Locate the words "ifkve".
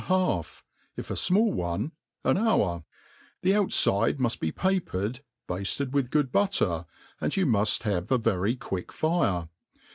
8.07-8.09